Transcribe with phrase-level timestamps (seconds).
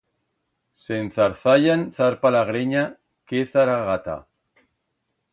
[0.83, 2.85] Se enzarzallan zarpa la grenya,
[3.27, 4.17] que zaragata!